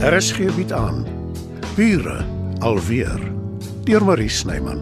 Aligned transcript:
RSG 0.00 0.46
bied 0.56 0.70
aan 0.72 1.02
Bure 1.76 2.24
alweer 2.64 3.20
deur 3.84 4.04
Marie 4.04 4.30
Snyman. 4.32 4.80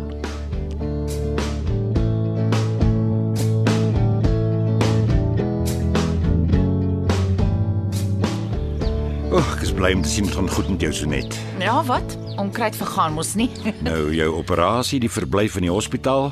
O, 9.27 9.41
oh, 9.41 9.43
ek 9.57 9.67
is 9.67 9.75
bly 9.75 9.91
om 9.99 10.07
te 10.07 10.13
sien 10.13 10.31
dit 10.31 10.39
gaan 10.39 10.47
goed 10.55 10.71
met 10.71 10.87
jou 10.87 10.95
Sonet. 10.95 11.35
Ja, 11.59 11.83
wat? 11.91 12.15
Onkruid 12.39 12.79
vergaan 12.79 13.19
mos 13.19 13.35
nie. 13.35 13.51
Nou 13.89 14.15
jou 14.15 14.31
operasie, 14.39 15.03
die 15.03 15.11
verblyf 15.11 15.59
in 15.59 15.67
die 15.67 15.75
hospitaal, 15.75 16.31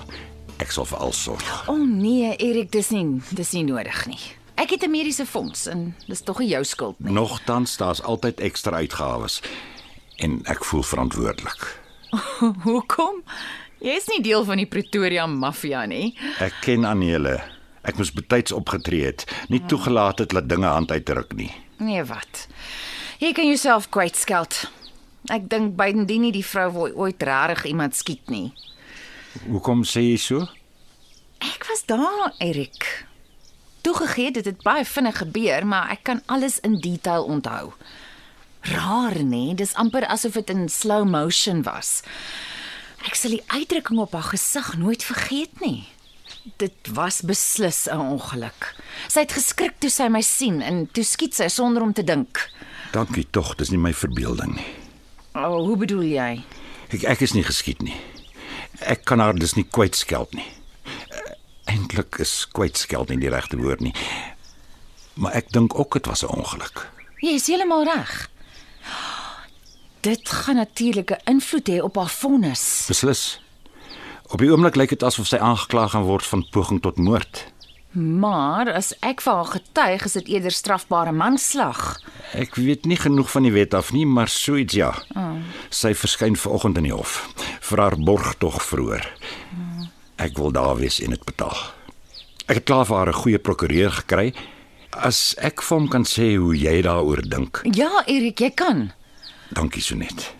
ek 0.62 0.70
sal 0.70 0.86
vir 0.86 1.02
al 1.02 1.10
sorg. 1.26 1.42
O 1.66 1.74
oh, 1.74 1.82
nee, 1.82 2.36
Erik, 2.38 2.70
dis 2.70 2.94
nie 2.94 3.18
dis 3.34 3.50
nie 3.58 3.66
nodig 3.66 4.06
nie. 4.06 4.22
Ek 4.56 4.70
het 4.70 4.82
'n 4.82 4.90
mediese 4.90 5.26
fonds 5.26 5.66
en 5.66 5.94
dis 6.06 6.20
tog 6.20 6.38
nie 6.38 6.48
jou 6.48 6.64
skuld 6.64 7.00
nie. 7.00 7.12
Nogtans, 7.12 7.76
daar's 7.76 8.02
altyd 8.02 8.40
ekstra 8.40 8.76
uitgawes 8.76 9.40
en 10.16 10.40
ek 10.44 10.64
voel 10.64 10.82
verantwoordelik. 10.82 11.80
Hoekom? 12.64 13.22
Jy 13.78 13.96
is 13.96 14.06
nie 14.06 14.22
deel 14.22 14.44
van 14.44 14.56
die 14.56 14.66
Pretoria 14.66 15.26
maffia 15.26 15.84
nie. 15.86 16.16
Ek 16.40 16.54
ken 16.64 16.84
Anele. 16.84 17.42
Ek 17.82 17.96
moes 17.96 18.12
betyds 18.12 18.52
opgetree 18.52 19.04
het, 19.04 19.26
nie 19.48 19.60
toegelaat 19.66 20.18
het 20.18 20.32
dat 20.34 20.48
dinge 20.48 20.66
hand 20.66 20.90
uitdruk 20.90 21.36
nie. 21.36 21.52
Nee, 21.78 22.02
wat? 22.04 22.46
Jy 23.18 23.32
kan 23.32 23.46
jouself 23.46 23.88
kwytskeld. 23.88 24.70
Ek 25.30 25.48
dink 25.48 25.76
bydien 25.76 26.20
nie 26.20 26.32
die 26.32 26.44
vrou 26.44 26.72
wil 26.72 26.94
ooit 26.94 27.22
regtig 27.22 27.64
iemand 27.64 27.94
skiet 27.94 28.30
nie. 28.30 28.52
Hoekom 29.46 29.84
sê 29.84 30.00
jy 30.00 30.16
so? 30.16 30.48
Ek 31.38 31.66
was 31.68 31.84
daar, 31.86 32.32
Erik. 32.40 33.05
Toegegee 33.86 34.32
dit 34.34 34.44
het 34.44 34.62
baie 34.66 34.82
vinnig 34.84 35.18
gebeur, 35.20 35.62
maar 35.66 35.92
ek 35.94 36.00
kan 36.08 36.22
alles 36.26 36.58
in 36.66 36.80
detail 36.82 37.22
onthou. 37.30 37.70
Raar, 38.66 39.14
nê? 39.22 39.54
Dis 39.54 39.76
amper 39.78 40.08
asof 40.10 40.34
dit 40.40 40.50
in 40.50 40.64
slow 40.68 41.04
motion 41.06 41.62
was. 41.62 42.00
Ek 43.06 43.14
sal 43.14 43.36
die 43.36 43.44
uitdrukking 43.46 44.00
op 44.02 44.16
haar 44.18 44.32
gesig 44.32 44.72
nooit 44.80 45.06
vergeet 45.06 45.62
nie. 45.62 45.86
Dit 46.58 46.90
was 46.98 47.20
beslis 47.22 47.86
'n 47.86 48.02
ongeluk. 48.10 48.74
Sy 49.06 49.20
het 49.20 49.38
geskrik 49.38 49.78
toe 49.78 49.90
sy 49.90 50.08
my 50.08 50.22
sien 50.22 50.62
en 50.62 50.88
toe 50.90 51.04
skiet 51.04 51.34
sy 51.34 51.46
sonder 51.48 51.82
om 51.82 51.92
te 51.92 52.02
dink. 52.02 52.50
Dankie 52.92 53.26
tog, 53.30 53.54
dis 53.54 53.70
nie 53.70 53.78
my 53.78 53.92
verbeelding 53.94 54.54
nie. 54.56 54.70
O, 55.34 55.40
oh, 55.40 55.66
hoe 55.66 55.76
bedoel 55.76 56.02
jy? 56.02 56.42
Ek 56.90 57.04
ek 57.04 57.20
is 57.20 57.34
nie 57.34 57.44
geskiet 57.44 57.82
nie. 57.82 57.96
Ek 58.80 59.04
kan 59.04 59.20
haar 59.20 59.34
dus 59.34 59.54
nie 59.54 59.66
kwytskeld 59.70 60.34
nie. 60.34 60.46
Eintlik 61.76 62.20
is 62.24 62.46
kwytskeld 62.56 63.12
nie 63.12 63.20
die 63.20 63.32
regte 63.32 63.58
woord 63.60 63.84
nie. 63.84 63.94
Maar 65.20 65.36
ek 65.40 65.52
dink 65.52 65.76
ook 65.78 65.98
dit 65.98 66.06
was 66.06 66.24
'n 66.24 66.32
ongeluk. 66.32 66.88
Jy 67.20 67.34
is 67.36 67.46
heeltemal 67.46 67.84
reg. 67.84 68.30
Dit 70.00 70.28
gaan 70.28 70.56
natuurlik 70.56 71.10
'n 71.10 71.20
invloed 71.24 71.68
hê 71.68 71.82
op 71.82 71.96
haar 71.96 72.08
vonnis. 72.08 72.84
Beslis. 72.88 73.40
Op 74.26 74.38
die 74.38 74.50
oomblik 74.50 74.76
lyk 74.76 74.88
dit 74.88 75.02
asof 75.02 75.26
sy 75.26 75.36
aangekla 75.36 75.88
gaan 75.88 76.02
word 76.02 76.26
van 76.26 76.48
poging 76.50 76.82
tot 76.82 76.96
moord. 76.98 77.46
Maar 77.96 78.72
as 78.72 78.92
ek 79.00 79.22
vir 79.24 79.32
haar 79.32 79.44
getuig, 79.44 80.04
is 80.04 80.12
dit 80.12 80.26
eerder 80.28 80.52
strafbare 80.52 81.12
manslag. 81.12 82.00
Ek 82.36 82.54
weet 82.54 82.84
nie 82.84 82.96
genoeg 82.96 83.30
van 83.30 83.42
die 83.42 83.52
wet 83.52 83.74
af 83.74 83.92
nie, 83.92 84.06
maar 84.06 84.28
so 84.28 84.56
iets 84.56 84.74
ja. 84.74 84.90
Oh. 85.16 85.38
Sy 85.70 85.94
verskyn 85.94 86.36
vanoggend 86.36 86.76
in 86.76 86.82
die 86.82 86.92
hof 86.92 87.28
vir 87.60 87.80
haar 87.80 87.96
borgtog 87.96 88.62
vroeër. 88.62 89.08
Ek 90.16 90.36
wil 90.36 90.52
daar 90.52 90.76
wees 90.76 91.00
en 91.04 91.12
dit 91.12 91.24
betaal. 91.24 91.56
Ek 92.46 92.60
het 92.60 92.64
klaar 92.64 92.86
vir 92.86 92.96
haar 92.96 93.08
'n 93.08 93.20
goeie 93.22 93.38
prokureur 93.38 93.90
gekry. 93.90 94.34
As 94.90 95.34
ek 95.38 95.62
vir 95.62 95.78
hom 95.78 95.88
kan 95.88 96.04
sê 96.04 96.36
hoe 96.36 96.56
jy 96.56 96.82
daaroor 96.82 97.22
dink. 97.28 97.60
Ja, 97.64 98.02
Erik, 98.06 98.38
jy 98.38 98.50
kan. 98.50 98.92
Dankie 99.52 99.82
Sonet. 99.82 100.34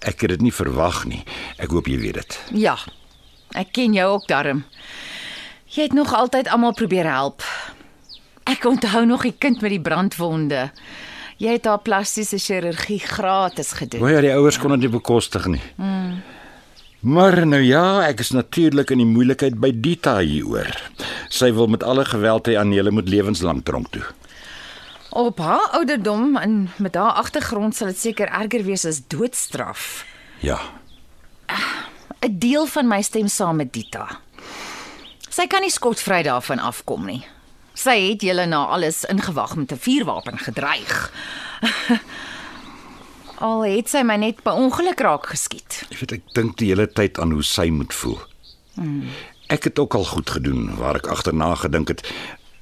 Ek 0.00 0.20
het 0.20 0.30
dit 0.30 0.40
nie 0.40 0.52
verwag 0.52 1.04
nie. 1.06 1.24
Ek 1.58 1.70
hoop 1.70 1.86
jy 1.86 1.98
weet 1.98 2.14
dit. 2.14 2.40
Ja. 2.52 2.76
Ek 3.54 3.72
ken 3.72 3.92
jou 3.92 4.12
ook 4.12 4.26
darm. 4.28 4.64
Jy 5.66 5.82
het 5.82 5.92
nog 5.92 6.14
altyd 6.14 6.48
almal 6.48 6.74
probeer 6.74 7.06
help. 7.06 7.42
Ek 8.44 8.64
onthou 8.64 9.04
nog 9.06 9.22
die 9.22 9.34
kind 9.38 9.60
met 9.60 9.70
die 9.70 9.80
brandwonde. 9.80 10.70
Jy 11.36 11.56
het 11.58 11.66
haar 11.68 11.82
plastiese 11.84 12.38
chirurgie 12.38 13.00
gratis 13.02 13.72
gedoen. 13.72 14.00
Maar 14.00 14.10
ja, 14.10 14.20
die 14.20 14.32
ouers 14.32 14.58
kon 14.58 14.70
dit 14.70 14.86
nie 14.86 14.92
bekostig 14.92 15.46
nie. 15.46 15.60
Mm. 15.76 15.95
Maar 17.00 17.46
nou 17.46 17.62
ja, 17.62 18.02
ek 18.08 18.20
is 18.20 18.30
natuurlik 18.30 18.90
in 18.90 18.98
die 18.98 19.08
moeilikheid 19.08 19.58
by 19.60 19.70
Dita 19.70 20.18
hieroor. 20.18 20.72
Sy 21.28 21.52
wil 21.52 21.68
met 21.70 21.84
alle 21.84 22.04
geweld 22.04 22.48
hê 22.48 22.56
aan 22.56 22.72
julle 22.72 22.90
moet 22.90 23.08
lewenslank 23.08 23.64
tronk 23.64 23.90
toe. 23.92 24.04
Op 25.16 25.38
haar 25.38 25.68
ouderdom 25.78 26.36
en 26.36 26.68
met 26.76 26.94
haar 26.94 27.20
agtergrond 27.20 27.76
sal 27.76 27.92
dit 27.92 27.98
seker 27.98 28.28
erger 28.28 28.64
wees 28.64 28.84
as 28.84 29.02
doodstraf. 29.06 30.04
Ja. 30.40 30.58
'n 32.20 32.38
Deel 32.38 32.66
van 32.66 32.88
my 32.88 33.02
stem 33.02 33.28
saam 33.28 33.56
met 33.56 33.72
Dita. 33.72 34.20
Sy 35.30 35.46
kan 35.46 35.60
nie 35.60 35.70
skotvry 35.70 36.22
daarvan 36.22 36.58
afkom 36.58 37.04
nie. 37.06 37.24
Sy 37.74 38.10
het 38.10 38.22
julle 38.22 38.46
na 38.46 38.64
alles 38.66 39.04
ingewag 39.04 39.56
met 39.56 39.72
'n 39.72 39.78
vuurwapen 39.78 40.38
gedreig. 40.38 41.12
Al 43.38 43.64
het 43.64 43.88
sy 43.88 44.02
my 44.02 44.16
net 44.16 44.42
by 44.44 44.50
ongeluk 44.56 45.00
raak 45.00 45.26
geskiet. 45.26 45.82
Ek 45.90 45.98
weet 46.00 46.12
ek 46.12 46.22
dink 46.34 46.56
die 46.56 46.68
hele 46.72 46.86
tyd 46.86 47.18
aan 47.18 47.32
hoe 47.36 47.42
sy 47.42 47.68
moet 47.70 47.92
voel. 47.94 48.18
Hmm. 48.74 49.08
Ek 49.48 49.64
het 49.64 49.78
ook 49.78 49.94
al 49.94 50.04
goed 50.04 50.30
gedoen 50.30 50.76
waar 50.76 50.96
ek 50.96 51.06
agterna 51.06 51.54
gedink 51.54 51.88
het 51.88 52.02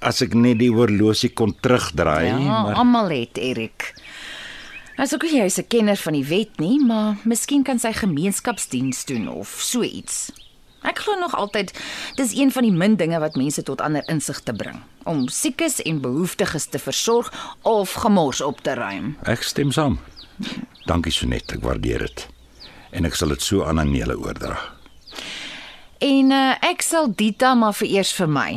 as 0.04 0.20
ek 0.22 0.34
net 0.36 0.58
die 0.60 0.70
horlosie 0.70 1.30
kon 1.32 1.54
terugdraai, 1.64 2.26
Ja, 2.28 2.36
maar 2.36 2.74
almal 2.74 3.08
het 3.08 3.38
Erik. 3.40 3.94
As 5.00 5.14
ook 5.14 5.24
jy 5.24 5.44
is 5.44 5.58
'n 5.58 5.66
kenner 5.68 5.96
van 5.96 6.12
die 6.12 6.24
wet 6.24 6.58
nie, 6.58 6.78
maar 6.84 7.16
miskien 7.24 7.62
kan 7.64 7.78
sy 7.78 7.92
gemeenskapsdiens 7.92 9.04
doen 9.04 9.28
of 9.28 9.48
so 9.48 9.82
iets. 9.82 10.30
Ek 10.82 10.98
glo 10.98 11.16
nog 11.18 11.34
altyd 11.34 11.72
dis 12.16 12.34
een 12.36 12.52
van 12.52 12.62
die 12.62 12.72
min 12.72 12.96
dinge 12.96 13.18
wat 13.18 13.36
mense 13.36 13.62
tot 13.62 13.80
ander 13.80 14.02
insig 14.08 14.40
te 14.40 14.52
bring, 14.52 14.82
om 15.04 15.28
siekes 15.28 15.82
en 15.82 16.00
behoeftiges 16.00 16.66
te 16.66 16.78
versorg 16.78 17.32
of 17.62 17.92
gemors 17.92 18.40
op 18.40 18.60
te 18.60 18.74
ruim. 18.74 19.16
ek 19.22 19.42
stem 19.42 19.72
saam. 19.72 19.98
Dankie 20.86 21.12
Sonet, 21.12 21.52
ek 21.56 21.62
waardeer 21.64 22.06
dit. 22.06 22.28
En 22.94 23.04
ek 23.08 23.14
sal 23.18 23.34
dit 23.34 23.42
so 23.42 23.64
aan 23.64 23.80
Anele 23.82 24.16
oordra. 24.18 24.56
En 26.04 26.30
uh, 26.34 26.54
ek 26.60 26.82
sal 26.84 27.10
Dita 27.16 27.54
maar 27.54 27.74
vereers 27.74 28.12
vir 28.12 28.30
my. 28.30 28.48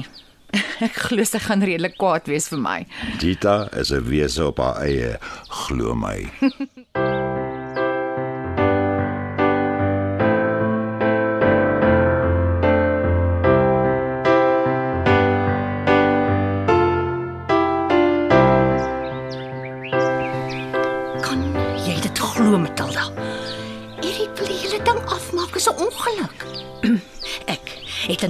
Ek 0.86 0.96
glo 1.10 1.24
sy 1.28 1.40
gaan 1.44 1.64
redelik 1.66 1.98
kwaad 2.00 2.28
wees 2.32 2.48
vir 2.52 2.60
my. 2.62 2.78
Dita 3.22 3.68
is 3.78 3.92
'n 3.92 4.04
wese 4.08 4.46
op 4.48 4.60
haar 4.64 4.82
eie, 4.86 5.18
glo 5.66 5.96
my. 5.96 6.30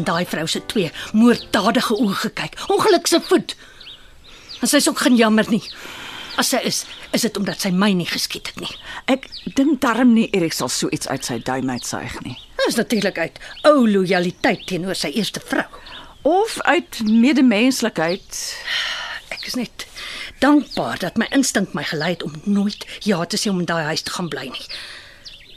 daai 0.08 0.26
vrou 0.26 0.48
se 0.48 0.64
twee 0.72 0.92
moorddadige 1.14 1.96
oë 1.96 2.20
gekyk. 2.26 2.58
Ongeluk 2.74 3.08
se 3.08 3.22
voet. 3.30 3.56
En 4.62 4.68
sy's 4.68 4.88
ook 4.90 5.04
geen 5.06 5.16
jammer 5.20 5.46
nie. 5.52 5.64
As 6.38 6.52
sy 6.54 6.60
is, 6.70 6.84
is 7.18 7.24
dit 7.26 7.38
omdat 7.40 7.64
sy 7.64 7.72
my 7.74 7.90
nie 7.98 8.08
geskiet 8.10 8.52
het 8.52 8.60
nie. 8.62 8.74
Ek 9.10 9.26
dink 9.58 9.82
darm 9.82 10.14
nie 10.14 10.28
Erik 10.38 10.54
sal 10.54 10.70
so 10.70 10.90
iets 10.94 11.10
uit 11.10 11.26
sy 11.26 11.40
duim 11.42 11.70
uitsuig 11.74 12.20
nie. 12.26 12.36
Dit 12.58 12.74
is 12.74 12.78
natuurlik 12.78 13.18
uit 13.18 13.40
ou 13.70 13.88
lojaliteit 13.90 14.68
teenoor 14.70 14.98
sy 14.98 15.14
eerste 15.18 15.42
vrou. 15.42 15.66
Of 16.28 16.60
uit 16.70 17.02
medemenslikheid. 17.08 18.42
Ek 19.34 19.50
is 19.50 19.58
net 19.58 19.88
dankbaar 20.44 21.02
dat 21.02 21.18
my 21.18 21.26
instink 21.34 21.74
my 21.74 21.86
gelei 21.88 22.14
het 22.14 22.26
om 22.28 22.38
nooit 22.46 22.86
ja 23.08 23.24
te 23.26 23.40
sê 23.40 23.50
om 23.50 23.64
in 23.64 23.70
daai 23.70 23.90
huis 23.90 24.06
te 24.06 24.14
gaan 24.14 24.30
bly 24.30 24.50
nie. 24.52 24.68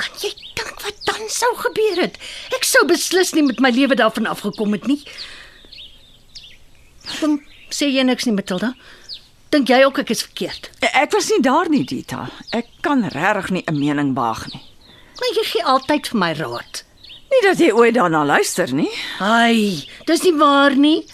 Kan 0.01 0.17
jy 0.23 0.31
dink 0.57 0.81
wat 0.85 1.03
dan 1.09 1.29
sou 1.29 1.51
gebeur 1.61 2.01
het? 2.07 2.17
Ek 2.57 2.65
sou 2.65 2.87
beslis 2.89 3.35
nie 3.37 3.45
met 3.45 3.61
my 3.61 3.71
lewe 3.75 3.99
daarvan 3.99 4.29
afgekom 4.31 4.73
het 4.77 4.89
nie. 4.89 5.01
Dink 7.21 7.45
sê 7.75 7.91
jy 7.91 8.05
niks 8.07 8.27
nie, 8.27 8.35
Matilda? 8.35 8.73
Dink 9.53 9.69
jy 9.69 9.83
ook 9.85 9.99
ek 10.05 10.13
is 10.15 10.23
verkeerd? 10.25 10.71
Ek 10.95 11.13
was 11.13 11.29
nie 11.33 11.41
daar 11.45 11.69
nie, 11.69 11.83
Dita. 11.85 12.29
Ek 12.57 12.71
kan 12.87 13.05
regtig 13.13 13.51
nie 13.51 13.65
'n 13.67 13.79
mening 13.79 14.15
waag 14.15 14.47
nie. 14.55 14.63
Maar 15.21 15.33
jy 15.37 15.45
gee 15.45 15.65
altyd 15.65 16.09
vir 16.09 16.19
my 16.19 16.33
raad. 16.33 16.85
Nie 17.31 17.43
dat 17.43 17.59
jy 17.59 17.71
ooit 17.73 17.95
daarna 17.95 18.25
luister 18.25 18.73
nie. 18.75 18.91
Ai, 19.21 19.87
dis 20.07 20.23
nie 20.23 20.35
waar 20.39 20.75
nie. 20.77 21.05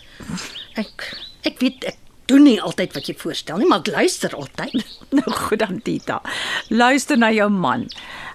Ek 0.76 1.16
ek 1.44 1.58
weet 1.60 1.84
ek 1.84 1.96
doen 2.26 2.42
nie 2.46 2.58
altyd 2.62 2.94
wat 2.96 3.08
jy 3.08 3.14
voorstel 3.18 3.60
nie, 3.60 3.68
maar 3.70 3.84
ek 3.84 3.92
luister 3.94 4.34
altyd. 4.36 4.80
Nou 5.16 5.30
goed 5.30 5.60
dan, 5.62 5.78
Dita. 5.86 6.18
Luister 6.68 7.16
na 7.16 7.30
jou 7.32 7.46
man. 7.50 7.86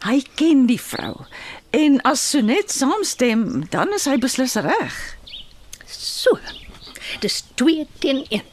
Hy 0.06 0.22
ken 0.40 0.64
die 0.70 0.80
vrou. 0.80 1.26
En 1.76 2.00
as 2.08 2.24
Sonet 2.32 2.72
saamstem, 2.72 3.66
dan 3.70 3.92
is 3.94 4.08
hy 4.08 4.16
beslis 4.24 4.56
reg. 4.56 4.98
So. 5.92 6.40
Dis 7.20 7.42
2 7.60 7.86
teen 8.00 8.24
1. 8.30 8.48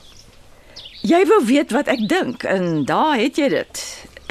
Jy 1.06 1.20
wou 1.31 1.38
weet 1.46 1.70
wat 1.70 1.88
ek 1.88 2.02
dink 2.11 2.43
en 2.43 2.82
daar 2.88 3.14
het 3.20 3.38
jy 3.38 3.49
dit. 3.55 3.82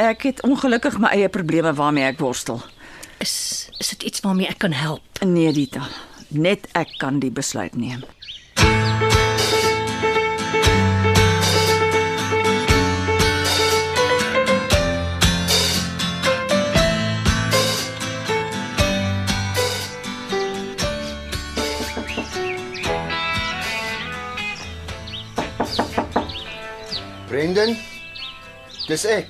Ek 0.04 0.28
het 0.28 0.44
ongelukkig 0.44 1.00
my 1.00 1.14
eie 1.16 1.32
probleme 1.32 1.72
waarmee 1.74 2.10
ek 2.12 2.20
worstel. 2.20 2.60
Is 3.24 3.70
is 3.80 3.96
dit 3.96 4.10
iets 4.12 4.22
waarmee 4.26 4.52
ek 4.52 4.60
kan 4.66 4.76
help? 4.76 5.24
Nee, 5.24 5.54
Dita. 5.56 5.88
Net 6.36 6.68
ek 6.76 6.98
kan 7.00 7.22
die 7.24 7.32
besluit 7.32 7.76
neem. 7.80 8.04
Brendan, 27.38 27.76
dis 28.90 29.04
ek. 29.06 29.28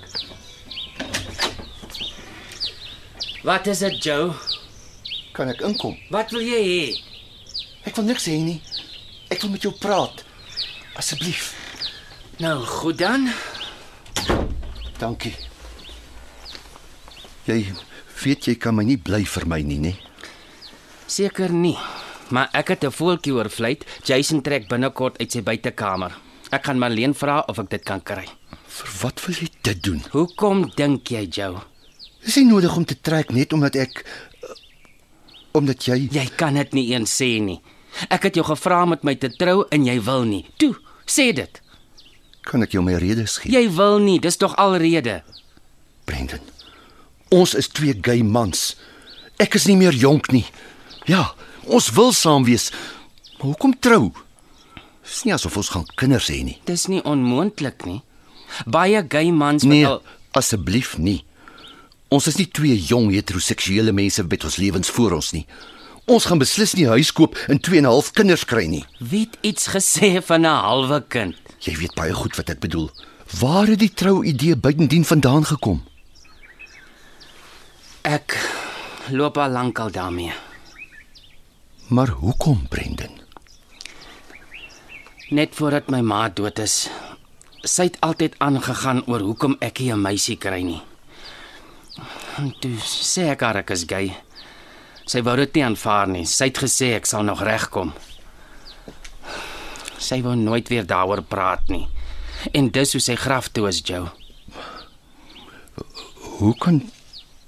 Wat 3.44 3.65
is 3.68 3.81
dit, 3.83 3.98
Joe? 4.00 4.30
Kan 5.36 5.50
ek 5.51 5.59
inkom? 5.68 5.98
Wat 6.15 6.31
wil 6.31 6.45
jy 6.48 6.62
hê? 6.63 6.86
Ek 7.83 7.98
wil 8.00 8.06
niks 8.07 8.30
hê 8.31 8.38
nie. 8.39 8.62
Ek 9.27 9.44
wil 9.44 9.51
met 9.51 9.68
jou 9.68 9.74
praat. 9.75 10.24
Asseblief. 10.95 11.50
Nou, 12.39 12.62
goed 12.77 13.01
dan. 13.01 13.27
Dankie. 15.01 15.33
Jy 17.50 17.57
weet 18.21 18.48
jy 18.48 18.56
kan 18.56 18.77
my 18.77 18.86
nie 18.88 18.95
bly 18.95 19.25
vir 19.27 19.48
my 19.51 19.59
nie, 19.68 19.81
né? 19.83 19.92
Seker 21.12 21.51
nie. 21.51 21.75
Maar 22.31 22.56
ek 22.56 22.71
het 22.71 22.88
'n 22.88 22.95
voeltjie 22.95 23.36
oorvlei. 23.36 23.75
Jason 24.07 24.39
trek 24.42 24.71
binnekort 24.71 25.19
uit 25.19 25.31
sy 25.31 25.44
buitekamer. 25.44 26.15
Ek 26.52 26.64
gaan 26.70 26.80
Marlene 26.80 27.16
vra 27.18 27.42
of 27.52 27.60
ek 27.60 27.70
dit 27.76 27.84
kan 27.88 28.02
kry. 28.04 28.26
Vir 28.78 28.92
wat 29.02 29.24
wil 29.26 29.36
jy 29.42 29.48
dit 29.68 29.82
doen? 29.84 30.00
Hoekom 30.14 30.68
dink 30.78 31.12
jy, 31.12 31.26
Joe? 31.28 31.60
Dis 32.24 32.38
nie 32.40 32.48
nodig 32.50 32.76
om 32.76 32.86
te 32.88 32.96
trek 32.96 33.32
net 33.36 33.54
omdat 33.56 33.76
ek 33.80 34.02
uh, 34.04 34.54
omdat 35.60 35.88
jy 35.88 35.98
Jy 36.12 36.26
kan 36.40 36.56
dit 36.60 36.74
nie 36.78 36.90
eens 36.94 37.12
sê 37.12 37.38
nie. 37.44 37.60
Ek 38.14 38.28
het 38.30 38.36
jou 38.38 38.46
gevra 38.46 38.84
om 38.86 38.94
met 38.94 39.04
my 39.08 39.16
te 39.20 39.30
trou 39.34 39.64
en 39.74 39.86
jy 39.88 39.98
wil 40.06 40.24
nie. 40.30 40.44
Toe, 40.62 40.74
sê 41.10 41.32
dit. 41.36 41.62
kan 42.48 42.64
ek 42.64 42.72
jou 42.78 42.84
my 42.84 42.96
redes 42.96 43.38
gee. 43.44 43.52
Jy 43.52 43.66
wil 43.76 43.98
nie, 44.00 44.20
dis 44.24 44.38
tog 44.40 44.54
alrede. 44.56 45.18
Brendan. 46.08 46.40
Ons 47.36 47.58
is 47.60 47.68
twee 47.68 47.92
gay 48.06 48.22
mans. 48.24 48.78
Ek 49.44 49.58
is 49.60 49.66
nie 49.68 49.76
meer 49.76 49.92
jonk 49.92 50.30
nie. 50.32 50.46
Ja, 51.12 51.34
ons 51.68 51.90
wil 51.98 52.14
saam 52.16 52.46
wees. 52.48 52.70
Maar 53.36 53.52
hoekom 53.52 53.76
trou? 53.84 54.14
Dis 55.07 55.24
nie 55.24 55.33
asof 55.33 55.57
ons 55.57 55.69
gaan 55.69 55.86
kinders 55.95 56.27
hê 56.30 56.44
nie. 56.44 56.57
Dis 56.68 56.88
nie 56.92 57.01
onmoontlik 57.07 57.86
nie. 57.86 58.01
Baie 58.65 59.01
gay 59.09 59.31
mans 59.31 59.63
Nee, 59.63 59.83
wat 59.86 59.92
al 59.92 60.01
asseblief 60.42 60.98
nie. 60.98 61.24
Ons 62.09 62.27
is 62.27 62.38
nie 62.38 62.48
twee 62.48 62.75
jong 62.88 63.09
heteroseksuele 63.12 63.92
mense 63.92 64.24
met 64.24 64.44
ons 64.44 64.57
lewens 64.57 64.89
voor 64.89 65.12
ons 65.18 65.31
nie. 65.33 65.45
Ons 66.07 66.25
gaan 66.25 66.39
beslis 66.39 66.74
nie 66.75 66.88
huis 66.88 67.12
koop 67.12 67.36
en 67.51 67.59
2 67.59 67.77
en 67.80 67.83
'n 67.86 67.89
half 67.92 68.12
kinders 68.13 68.45
kry 68.45 68.65
nie. 68.68 68.86
wie 69.00 69.25
het 69.25 69.38
iets 69.42 69.68
gesê 69.68 70.21
van 70.24 70.42
'n 70.42 70.45
halwe 70.63 71.04
kind. 71.07 71.36
Jy 71.59 71.75
weet 71.77 71.95
baie 71.95 72.13
goed 72.13 72.36
wat 72.36 72.50
ek 72.50 72.59
bedoel. 72.59 72.89
Waar 73.39 73.68
het 73.68 73.80
die 73.80 73.94
trou 73.94 74.24
idee 74.24 74.56
buitendien 74.56 75.06
vandaan 75.06 75.45
gekom? 75.45 75.83
Ek 78.04 78.38
loop 79.12 79.38
al 79.38 79.50
lank 79.50 79.80
al 79.80 79.92
daarmee. 79.92 80.31
Maar 81.88 82.07
hoekom, 82.07 82.68
Brendan? 82.69 83.09
Net 85.28 85.52
voordat 85.60 85.90
my 85.92 86.00
ma 86.08 86.30
dood 86.32 86.56
is, 86.64 86.86
sy 87.68 87.90
het 87.90 87.98
altyd 88.06 88.38
aangegaan 88.40 89.02
oor 89.12 89.26
hoekom 89.28 89.58
ek 89.60 89.82
nie 89.84 89.92
'n 89.92 90.02
meisie 90.02 90.38
kry 90.38 90.62
nie. 90.64 90.82
En 92.38 92.54
toe 92.62 92.78
sê 92.80 93.28
ek 93.32 93.42
haar 93.42 93.58
ek 93.58 93.72
is 93.72 93.84
gay. 93.84 94.16
Sy 95.06 95.22
wou 95.22 95.36
dit 95.36 95.54
nie 95.56 95.64
aanvaar 95.64 96.08
nie. 96.08 96.26
Sy 96.26 96.46
het 96.46 96.58
gesê 96.58 96.96
ek 96.96 97.06
sal 97.06 97.24
nog 97.24 97.44
regkom. 97.44 97.94
Sy 100.00 100.22
wou 100.22 100.36
nooit 100.36 100.70
weer 100.70 100.86
daaroor 100.86 101.22
praat 101.22 101.68
nie. 101.68 101.88
En 102.54 102.70
dis 102.70 102.92
hoe 102.92 103.02
sy 103.02 103.16
graf 103.16 103.50
toe 103.50 103.68
is, 103.68 103.82
Joe. 103.84 104.08
Hoe 106.40 106.56
kan 106.58 106.92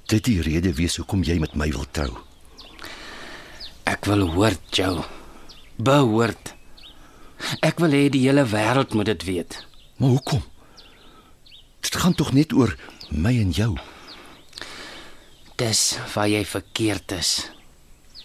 dit 0.07 0.23
die 0.25 0.41
rede 0.41 0.73
wees 0.73 0.97
hoekom 0.97 1.23
jy 1.23 1.39
met 1.39 1.55
my 1.55 1.69
wil 1.71 1.85
trou? 1.91 2.17
Ek 3.85 4.05
wil 4.05 4.27
hoort, 4.27 4.61
Joe. 4.71 5.05
Behoort. 5.77 6.58
Ek 7.65 7.79
wil 7.79 7.93
hê 7.95 8.07
die 8.11 8.25
hele 8.27 8.45
wêreld 8.47 8.93
moet 8.93 9.09
dit 9.11 9.23
weet. 9.27 9.59
Maar 9.97 10.15
hoekom? 10.15 10.43
Dit 11.79 11.95
gaan 11.95 12.15
tog 12.15 12.33
net 12.35 12.53
oor 12.53 12.75
my 13.09 13.33
en 13.39 13.51
jou. 13.55 13.73
Dis 15.59 15.97
waar 16.13 16.29
jy 16.29 16.43
verkeerd 16.45 17.11
is. 17.17 17.31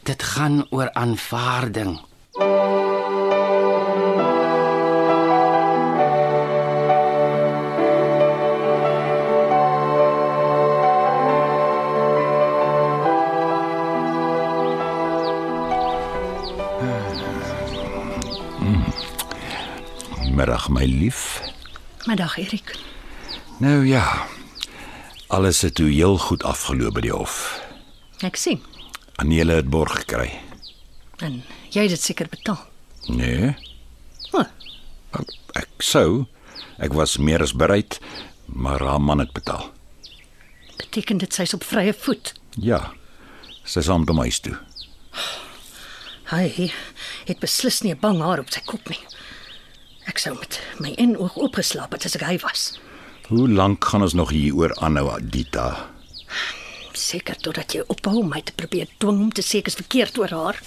Dit 0.05 0.23
gaan 0.35 0.65
oor 0.71 0.91
aanvaarding. 0.93 1.97
Middag 20.69 20.89
my 20.89 21.01
lief. 21.01 21.43
Middag, 22.07 22.39
Erik. 22.39 22.79
Nou 23.59 23.87
ja. 23.87 24.27
Alles 25.27 25.61
het 25.61 25.75
toe 25.75 25.91
heel 25.91 26.17
goed 26.19 26.43
afgeloop 26.43 26.95
by 26.95 27.03
die 27.05 27.13
hof. 27.13 27.61
Ek 28.25 28.37
sien. 28.37 28.63
Anele 29.21 29.59
het 29.61 29.69
borg 29.69 29.93
gekry. 29.93 30.31
En 31.21 31.43
jy 31.69 31.85
het 31.85 31.93
dit 31.93 32.01
seker 32.01 32.29
betaal. 32.33 32.63
Nee, 33.13 33.53
O, 34.33 34.41
ek 35.53 35.69
sou. 35.85 36.25
Ek 36.81 36.97
was 36.97 37.19
meer 37.21 37.43
as 37.45 37.53
bereid, 37.53 38.01
maar 38.47 38.81
haar 38.81 39.01
man 39.01 39.21
het 39.21 39.33
betaal. 39.33 39.69
beteken 40.77 41.19
dit 41.19 41.35
sy's 41.35 41.55
op 41.55 41.65
vrye 41.65 41.93
voet. 41.95 42.33
Ja. 42.57 42.95
Sy 43.65 43.79
is 43.79 43.89
aan 43.89 44.05
by 44.05 44.13
my 44.17 44.31
toe. 44.31 44.57
Hy 46.33 46.73
het 47.29 47.39
beslis 47.41 47.83
nie 47.83 47.95
bang 47.95 48.23
haar 48.23 48.41
op 48.41 48.51
sy 48.51 48.61
kop 48.65 48.89
nie. 48.89 49.01
Ek 50.11 50.21
sou 50.21 50.35
met 50.37 50.61
my 50.83 50.93
een 50.97 51.17
oog 51.17 51.37
oopgeslaap 51.41 51.95
het 51.97 52.05
as 52.05 52.17
ek 52.19 52.27
hy 52.29 52.37
was. 52.43 52.65
Hoe 53.31 53.49
lank 53.49 53.85
gaan 53.89 54.05
ons 54.05 54.15
nog 54.15 54.35
hieroor 54.37 54.75
aanhou, 54.85 55.09
Adita? 55.15 55.89
Seker 56.93 57.39
totdat 57.41 57.73
jy 57.73 57.85
ophou 57.89 58.19
om 58.21 58.29
my 58.35 58.43
te 58.45 58.53
probeer 58.57 58.91
dwing 59.01 59.23
om 59.27 59.33
te 59.33 59.43
sê 59.43 59.63
ek 59.63 59.73
is 59.73 59.79
verkeerd 59.81 60.19
oor 60.21 60.35
haar. 60.37 60.61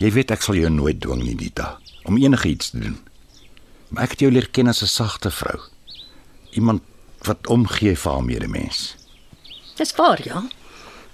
Jy 0.00 0.10
weet 0.16 0.34
ek 0.34 0.42
sal 0.42 0.58
jou 0.58 0.70
nooit 0.72 0.98
dwing 1.00 1.22
nie, 1.22 1.36
Dita, 1.38 1.76
om 2.08 2.18
enigiets 2.18 2.72
te 2.72 2.82
doen. 2.82 2.98
Maar 3.90 4.08
ek 4.08 4.16
het 4.16 4.24
jou 4.26 4.32
leer 4.32 4.48
ken 4.50 4.68
as 4.68 4.82
'n 4.82 4.90
sagte 4.90 5.30
vrou. 5.30 5.58
Iemand 6.52 6.82
wat 7.26 7.46
omgee 7.46 7.96
vir 7.96 8.12
haar 8.12 8.24
medemens. 8.24 8.96
Dis 9.76 9.94
waar, 9.94 10.20
ja. 10.24 10.40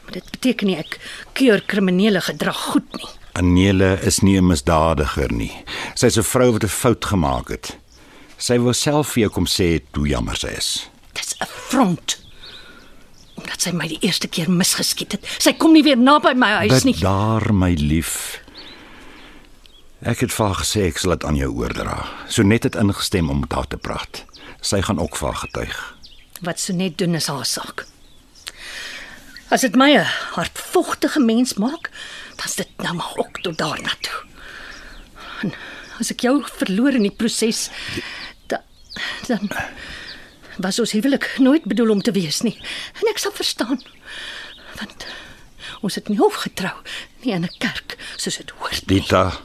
Maar 0.05 0.13
dit 0.13 0.31
beteken 0.31 0.67
nie 0.67 0.77
ek 0.77 0.99
keur 1.33 1.61
kriminele 1.67 2.21
gedrag 2.21 2.57
goed 2.57 2.93
nie. 2.97 3.11
Anele 3.37 3.99
is 4.03 4.21
nie 4.21 4.39
'n 4.39 4.47
misdadiger 4.47 5.33
nie. 5.33 5.53
Sy's 5.95 6.17
'n 6.17 6.23
vrou 6.23 6.53
wat 6.53 6.65
'n 6.65 6.69
fout 6.69 7.05
gemaak 7.05 7.49
het. 7.49 7.77
Sy 8.39 8.59
wou 8.59 8.73
self 8.73 9.13
vir 9.13 9.21
jou 9.21 9.31
kom 9.31 9.47
sê 9.47 9.81
hoe 9.93 10.09
jammer 10.09 10.37
sy 10.37 10.49
is. 10.49 10.89
Dis 11.13 11.35
'n 11.41 11.47
front. 11.47 12.19
Omdat 13.37 13.61
sy 13.61 13.71
my 13.73 13.89
die 13.89 14.01
eerste 14.01 14.29
keer 14.29 14.51
misgeskiet 14.51 15.13
het. 15.13 15.37
Sy 15.39 15.53
kom 15.53 15.73
nie 15.73 15.83
weer 15.83 15.97
naby 15.97 16.35
my 16.35 16.51
huis 16.67 16.85
nie. 16.85 16.95
daar, 16.95 17.53
my 17.53 17.75
lief. 17.75 18.41
Ek 20.03 20.21
het 20.21 20.33
vir 20.33 20.55
gesê 20.55 20.87
ek 20.87 20.99
sal 20.99 21.11
dit 21.11 21.25
aan 21.25 21.37
jou 21.37 21.51
oordra. 21.53 22.07
So 22.29 22.43
net 22.43 22.63
het 22.63 22.75
ingestem 22.75 23.31
om 23.31 23.41
met 23.41 23.53
haar 23.53 23.67
te 23.67 23.77
praat. 23.77 24.25
Sy 24.61 24.81
gaan 24.83 24.99
ook 24.99 25.17
vir 25.17 25.35
getuig. 25.35 25.95
Wat 26.41 26.61
so 26.61 26.73
net 26.73 26.99
doen 26.99 27.15
is 27.15 27.27
haar 27.27 27.45
saak. 27.45 27.87
As 29.51 29.61
dit 29.61 29.77
my 29.77 29.97
'n 29.97 30.07
hartvogtige 30.35 31.21
mens 31.21 31.55
maak, 31.55 31.91
dan's 32.37 32.57
dit 32.57 32.69
nou 32.85 32.95
maar 32.95 33.13
ook 33.17 33.41
tot 33.41 33.59
daarna 33.59 33.93
toe. 34.01 34.19
En 35.43 35.53
as 36.01 36.11
ek 36.13 36.25
jou 36.27 36.39
verloor 36.59 36.97
in 36.97 37.07
die 37.09 37.15
proses, 37.15 37.69
dan 38.49 38.61
dan 39.27 39.51
was 40.57 40.79
ons 40.81 40.93
huwelik 40.97 41.27
nooit 41.39 41.65
bedoel 41.69 41.91
om 41.91 42.03
te 42.03 42.13
wees 42.17 42.41
nie. 42.41 42.57
En 43.01 43.11
ek 43.11 43.21
sal 43.21 43.35
verstaan. 43.37 43.81
Want 44.79 45.07
ons 45.85 45.99
het 45.99 46.09
nie 46.09 46.19
hof 46.21 46.39
getrou 46.47 46.73
nie 47.25 47.35
in 47.37 47.45
'n 47.45 47.59
kerk 47.59 47.97
soos 48.17 48.37
dit 48.37 48.51
hoort 48.51 48.87
nie. 48.87 49.01
Dita, 49.01 49.41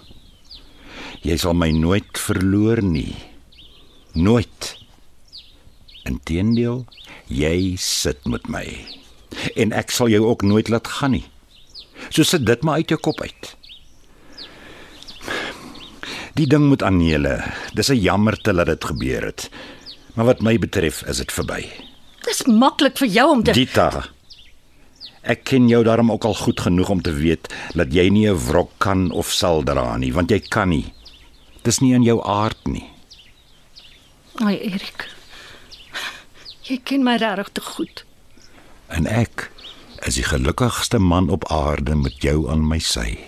jy 1.22 1.38
sal 1.38 1.54
my 1.54 1.72
nooit 1.72 2.18
verloor 2.18 2.82
nie. 2.84 3.16
Nooit. 4.14 4.78
Inteendeel, 6.04 6.86
jy 7.28 7.76
sit 7.78 8.26
met 8.26 8.48
my. 8.48 8.66
En 9.56 9.72
ek 9.72 9.92
sal 9.92 10.10
jou 10.10 10.26
ook 10.26 10.42
nooit 10.42 10.68
laat 10.70 10.88
gaan 10.88 11.12
nie. 11.12 11.26
So 12.12 12.24
sit 12.28 12.46
dit 12.46 12.64
maar 12.68 12.82
uit 12.82 12.92
jou 12.92 13.00
kop 13.00 13.22
uit. 13.24 13.56
Die 16.36 16.48
ding 16.48 16.70
met 16.70 16.84
Anele, 16.84 17.44
dis 17.74 17.90
'n 17.90 18.00
jammerte 18.00 18.54
dat 18.54 18.66
dit 18.66 18.84
gebeur 18.86 19.24
het. 19.26 19.50
Maar 20.16 20.26
wat 20.26 20.42
my 20.42 20.58
betref, 20.60 21.04
is 21.08 21.18
dit 21.18 21.32
verby. 21.32 21.70
Dis 22.26 22.44
maklik 22.46 22.98
vir 22.98 23.08
jou 23.08 23.32
om 23.32 23.44
te 23.44 23.52
Dita. 23.52 24.06
Ek 25.22 25.44
ken 25.44 25.68
jou 25.70 25.84
daarom 25.84 26.12
ook 26.12 26.26
al 26.26 26.34
goed 26.34 26.60
genoeg 26.60 26.90
om 26.90 27.02
te 27.02 27.14
weet 27.14 27.54
dat 27.74 27.94
jy 27.94 28.10
nie 28.10 28.28
'n 28.30 28.38
wrok 28.48 28.72
kan 28.78 29.12
of 29.12 29.32
sal 29.32 29.64
dra 29.64 29.98
nie, 29.98 30.14
want 30.14 30.30
jy 30.30 30.40
kan 30.40 30.70
nie. 30.70 30.94
Dis 31.64 31.80
nie 31.80 31.94
in 31.94 32.04
jou 32.04 32.22
aard 32.24 32.68
nie. 32.68 32.90
Ai 34.42 34.58
Erik. 34.58 35.10
Jy 36.64 36.80
ken 36.84 37.04
my 37.04 37.16
regtig 37.16 37.50
te 37.52 37.62
goed. 37.62 38.06
En 38.88 39.08
ek 39.08 39.52
is 40.08 40.18
die 40.18 40.26
gelukkigste 40.26 41.00
man 41.00 41.30
op 41.30 41.46
aarde 41.52 41.96
met 41.96 42.22
jou 42.22 42.50
aan 42.50 42.68
my 42.68 42.80
sy. 42.80 43.20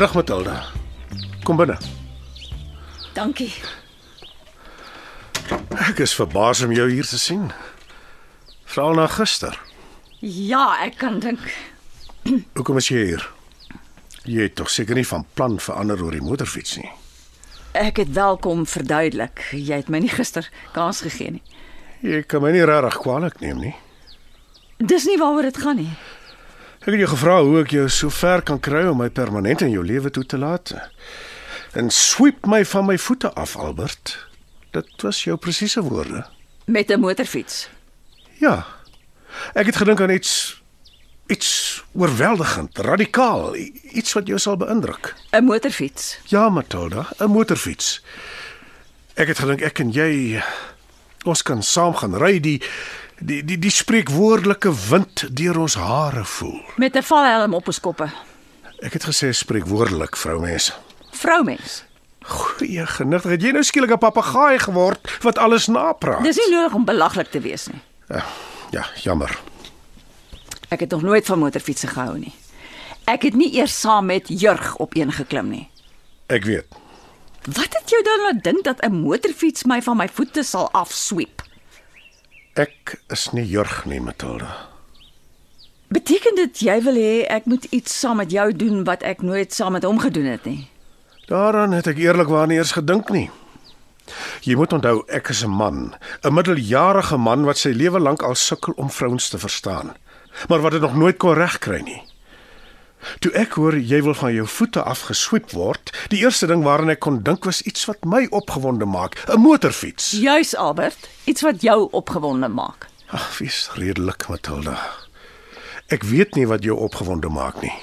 Middag 0.00 0.16
Matilda. 0.16 0.62
Kom 1.44 1.58
binne. 1.60 1.74
Dankie. 3.12 3.50
Ek 5.76 5.98
is 6.00 6.14
verbaas 6.16 6.62
om 6.64 6.70
jou 6.72 6.86
hier 6.88 7.04
te 7.04 7.18
sien. 7.20 7.50
Veral 8.64 8.96
na 8.96 9.04
gister. 9.12 9.58
Ja, 10.24 10.78
ek 10.86 10.96
kan 11.02 11.18
dink. 11.20 11.42
Hoekom 12.56 12.80
is 12.80 12.88
jy 12.88 13.02
hier? 13.10 13.26
Jy 14.24 14.46
het 14.46 14.56
tog 14.56 14.72
seker 14.72 14.96
nie 14.96 15.04
van 15.04 15.26
plan 15.36 15.60
verander 15.60 16.00
oor 16.00 16.16
die 16.16 16.24
motorfiets 16.24 16.78
nie. 16.80 16.88
Ek 17.76 18.00
het 18.00 18.16
welkom 18.16 18.64
verduidelik. 18.64 19.50
Jy 19.52 19.82
het 19.82 19.92
my 19.92 20.00
nie 20.00 20.14
gister 20.14 20.48
kans 20.72 21.02
gegee 21.04 21.34
nie. 21.36 21.44
Jy 22.00 22.22
kan 22.24 22.40
my 22.40 22.54
nie 22.56 22.64
regtig 22.64 22.96
kwaadlik 23.04 23.36
neem 23.44 23.60
nie. 23.66 23.74
Dis 24.80 25.04
nie 25.04 25.20
waaroor 25.20 25.50
dit 25.50 25.60
gaan 25.60 25.76
nie. 25.84 25.92
Ek 26.80 26.94
het 26.94 27.02
jou 27.02 27.10
gevra 27.10 27.34
hoe 27.44 27.58
ek 27.60 27.74
jou 27.74 27.82
so 27.92 28.08
ver 28.08 28.40
kan 28.40 28.56
kry 28.56 28.86
om 28.88 29.02
my 29.02 29.10
permanent 29.12 29.60
in 29.60 29.74
jou 29.74 29.82
lewe 29.84 30.08
toe 30.10 30.22
te 30.24 30.38
laat. 30.40 30.70
En 31.76 31.90
sweep 31.92 32.46
my 32.48 32.62
van 32.64 32.86
my 32.88 32.96
voete 32.98 33.28
af, 33.36 33.52
Albert. 33.60 34.14
Dit 34.72 35.04
was 35.04 35.20
jou 35.26 35.36
presiese 35.36 35.82
woorde. 35.84 36.24
Met 36.64 36.88
'n 36.88 37.00
motorfiets. 37.00 37.68
Ja. 38.40 38.66
Ek 39.54 39.66
het 39.66 39.76
gedink 39.76 40.00
aan 40.00 40.10
iets 40.10 40.62
iets 41.26 41.84
oorweldigend, 41.92 42.78
radikaal, 42.78 43.56
iets 43.92 44.12
wat 44.12 44.26
jou 44.26 44.38
sal 44.38 44.56
beïndruk. 44.56 45.14
'n 45.30 45.44
Motorfiets. 45.44 46.18
Ja, 46.24 46.48
Matilda, 46.48 47.08
'n 47.18 47.30
motorfiets. 47.30 48.02
Ek 49.14 49.28
het 49.28 49.38
gedink 49.38 49.60
ek 49.60 49.78
en 49.78 49.90
jy 49.90 50.42
ons 51.24 51.42
kan 51.42 51.62
saam 51.62 51.94
gaan 51.94 52.16
ry 52.16 52.40
die 52.40 52.62
die 53.20 53.44
die 53.44 53.58
die 53.58 53.70
spreekwoordelike 53.70 54.72
wind 54.88 55.26
deur 55.36 55.58
ons 55.60 55.74
hare 55.74 56.24
voel. 56.24 56.60
Met 56.76 56.96
'n 56.96 57.02
valhelm 57.02 57.54
op 57.54 57.66
ons 57.66 57.80
koppe. 57.80 58.10
Ek 58.80 58.92
het 58.92 59.04
gesê 59.04 59.30
spreekwoordelik, 59.30 60.16
vroumens. 60.16 60.72
Vroumens. 61.10 61.84
Goeie 62.22 62.86
genigtig, 62.86 63.30
het 63.30 63.42
jy 63.42 63.50
nou 63.50 63.62
skielik 63.62 63.90
'n 63.90 63.98
papegaai 63.98 64.58
geword 64.58 65.18
wat 65.22 65.38
alles 65.38 65.66
napraat? 65.66 66.22
Dis 66.22 66.36
nie 66.36 66.54
nodig 66.56 66.74
om 66.74 66.84
belaglik 66.84 67.30
te 67.30 67.40
wees 67.40 67.66
nie. 67.66 67.80
Ja, 68.08 68.24
ja, 68.70 68.86
jammer. 69.02 69.38
Ek 70.68 70.80
het 70.80 70.90
nog 70.90 71.02
nooit 71.02 71.26
van 71.26 71.38
motorfietsse 71.38 71.86
gehou 71.86 72.18
nie. 72.18 72.32
Ek 73.04 73.22
het 73.22 73.34
nie 73.34 73.54
eers 73.54 73.80
saam 73.80 74.06
met 74.06 74.28
Jurg 74.28 74.76
op 74.76 74.96
een 74.96 75.12
geklim 75.12 75.48
nie. 75.48 75.68
Ek 76.26 76.44
weet. 76.44 76.66
Wat 77.44 77.72
het 77.72 77.90
jou 77.90 78.02
dan 78.02 78.20
laat 78.22 78.44
dink 78.44 78.64
dat 78.64 78.80
'n 78.84 78.92
motorfiets 78.92 79.64
my 79.64 79.82
van 79.82 79.96
my 79.96 80.08
voete 80.08 80.42
sal 80.42 80.70
afsweep? 80.70 81.42
Ek 82.60 82.98
is 83.08 83.30
nie 83.32 83.46
jurg 83.46 83.84
nie, 83.88 84.00
Matilda. 84.04 84.50
Beteken 85.94 86.36
dit 86.36 86.60
jy 86.66 86.76
wil 86.84 86.98
hê 86.98 87.12
ek 87.32 87.46
moet 87.48 87.64
iets 87.72 87.94
saam 88.02 88.20
met 88.20 88.32
jou 88.34 88.46
doen 88.52 88.82
wat 88.88 89.04
ek 89.06 89.22
nooit 89.24 89.54
saam 89.54 89.78
met 89.78 89.86
hom 89.86 90.00
gedoen 90.02 90.28
het 90.28 90.44
nie? 90.44 90.66
Daaraan 91.30 91.72
het 91.72 91.88
ek 91.88 92.02
eerlikwaar 92.02 92.50
nie 92.50 92.58
eers 92.58 92.74
gedink 92.76 93.08
nie. 93.14 93.28
Jy 94.44 94.58
moet 94.58 94.74
onthou 94.76 95.04
ek 95.08 95.30
is 95.32 95.42
'n 95.46 95.54
man, 95.62 95.94
'n 96.24 96.34
middeljarige 96.34 97.16
man 97.16 97.46
wat 97.48 97.58
sy 97.58 97.70
lewe 97.70 98.00
lank 98.00 98.22
al 98.22 98.34
sukkel 98.34 98.74
om 98.76 98.90
vrouens 98.90 99.28
te 99.28 99.38
verstaan, 99.38 99.96
maar 100.48 100.60
wat 100.60 100.72
dit 100.72 100.80
nog 100.80 100.96
nooit 100.96 101.16
kon 101.16 101.34
regkry 101.34 101.80
nie. 101.80 102.02
Toe 103.18 103.32
ek 103.32 103.56
hoor 103.58 103.76
jy 103.78 104.02
wil 104.02 104.14
van 104.14 104.34
jou 104.34 104.46
voete 104.46 104.82
afgesweep 104.82 105.50
word, 105.56 105.92
die 106.12 106.22
eerste 106.24 106.46
ding 106.50 106.64
waaraan 106.66 106.92
ek 106.94 107.02
kon 107.04 107.22
dink 107.24 107.44
was 107.48 107.62
iets 107.62 107.84
wat 107.88 108.04
my 108.04 108.26
opgewonde 108.30 108.84
maak, 108.84 109.16
'n 109.28 109.40
motorfiets. 109.40 110.10
Juis 110.10 110.56
Albert, 110.56 111.08
iets 111.24 111.42
wat 111.42 111.62
jou 111.62 111.88
opgewonde 111.90 112.48
maak. 112.48 112.88
Ag, 113.10 113.38
wees 113.38 113.70
redelik, 113.74 114.28
Matilda. 114.28 114.78
Ek 115.88 116.02
weet 116.02 116.34
nie 116.34 116.46
wat 116.46 116.62
jou 116.62 116.76
opgewonde 116.78 117.28
maak 117.28 117.62
nie. 117.62 117.74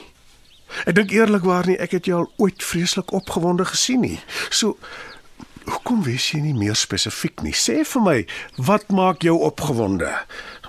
Ek 0.85 0.95
dink 0.95 1.11
eerlikwaar 1.11 1.67
nie 1.67 1.77
ek 1.77 1.91
het 1.91 2.05
jou 2.05 2.19
al 2.19 2.31
ooit 2.37 2.63
vreeslik 2.63 3.11
opgewonde 3.11 3.65
gesien 3.65 3.99
nie. 4.03 4.19
So 4.49 4.77
hoekom 5.67 6.03
wees 6.07 6.29
jy 6.31 6.41
nie 6.43 6.55
meer 6.57 6.77
spesifiek 6.77 7.43
nie? 7.45 7.53
Sê 7.55 7.83
vir 7.87 8.03
my, 8.03 8.17
wat 8.69 8.89
maak 8.93 9.25
jou 9.25 9.37
opgewonde? 9.47 10.11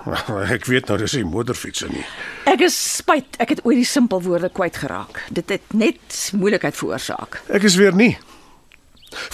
Ek 0.54 0.68
weet 0.70 0.88
nou 0.88 0.98
dis 1.00 1.16
nie 1.18 1.26
motorfietsse 1.28 1.88
nie. 1.92 2.04
Ek 2.48 2.62
is 2.64 2.76
spyt, 2.98 3.38
ek 3.42 3.56
het 3.56 3.64
ooit 3.66 3.80
die 3.80 3.88
simpel 3.88 4.22
woorde 4.24 4.50
kwyt 4.54 4.78
geraak. 4.82 5.22
Dit 5.34 5.50
het 5.52 5.74
net 5.76 6.20
moeilikheid 6.38 6.76
veroorsaak. 6.78 7.42
Ek 7.52 7.66
is 7.68 7.78
weer 7.80 7.96
nie. 7.96 8.14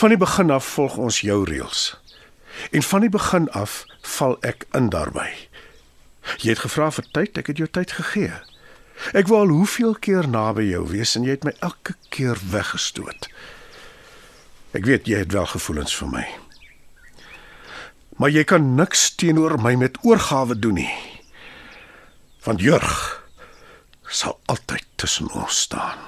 Van 0.00 0.14
die 0.14 0.20
begin 0.20 0.52
af 0.54 0.66
volg 0.76 0.96
ons 1.02 1.20
jou 1.26 1.42
reëls. 1.48 1.92
En 2.70 2.82
van 2.86 3.04
die 3.06 3.12
begin 3.12 3.48
af 3.50 3.82
val 4.16 4.36
ek 4.46 4.66
in 4.78 4.90
daarbey. 4.94 5.30
Jy 6.40 6.54
het 6.54 6.64
gevra 6.64 6.90
vir 6.94 7.08
tyd, 7.12 7.38
ek 7.40 7.50
het 7.52 7.60
jou 7.60 7.68
tyd 7.68 7.94
gegee. 7.98 8.32
Ek 9.12 9.28
wou 9.28 9.42
al 9.42 9.52
hoeveel 9.52 9.96
keer 10.00 10.28
naby 10.30 10.68
jou 10.70 10.84
wees 10.88 11.16
en 11.18 11.26
jy 11.26 11.34
het 11.36 11.44
my 11.46 11.52
elke 11.66 11.96
keer 12.14 12.38
weggestoot. 12.50 13.28
Ek 14.74 14.82
weet 14.88 15.06
jy 15.06 15.20
het 15.22 15.30
wel 15.30 15.46
gevoelens 15.46 15.94
vir 15.94 16.08
my. 16.10 16.24
Maar 18.18 18.32
jy 18.34 18.42
kan 18.46 18.72
niks 18.74 19.12
teenoor 19.14 19.54
my 19.62 19.76
met 19.78 20.00
oorgawe 20.02 20.56
doen 20.58 20.80
nie. 20.82 20.90
Want 22.42 22.62
Jurg 22.62 22.90
sal 24.10 24.34
altyd 24.50 24.86
tussen 24.98 25.30
ons 25.30 25.60
staan. 25.66 26.02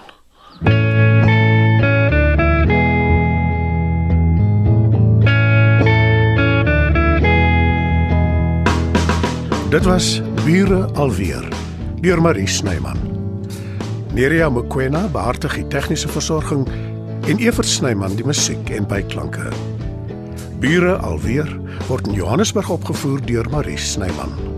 Dit 9.70 9.86
was 9.86 10.20
Bure 10.42 10.86
alweer 10.94 11.46
deur 12.02 12.22
Marie 12.22 12.46
Snyman. 12.50 12.98
Nerea 14.14 14.50
Mkwena 14.50 15.06
behartig 15.12 15.54
die 15.54 15.66
tegniese 15.70 16.08
versorging 16.08 16.66
en 17.26 17.38
Evert 17.38 17.66
Snyman 17.66 18.14
die 18.14 18.26
musiek 18.26 18.70
en 18.70 18.86
byklanke. 18.86 19.50
Bure 20.62 20.94
alweer 21.02 21.48
word 21.88 22.06
in 22.06 22.14
Johannesburg 22.14 22.70
opgevoer 22.70 23.24
deur 23.26 23.50
Marie 23.50 23.78
Snyman. 23.78 24.55